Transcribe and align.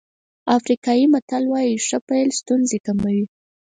افریقایي 0.57 1.05
متل 1.13 1.43
وایي 1.47 1.73
ښه 1.87 1.97
پيل 2.09 2.29
ستونزې 2.39 2.77
کموي. 2.85 3.23